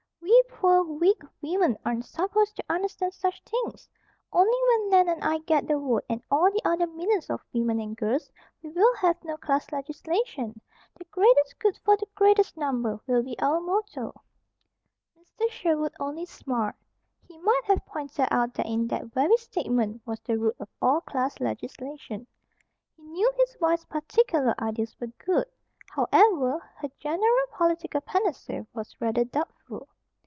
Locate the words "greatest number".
12.13-12.99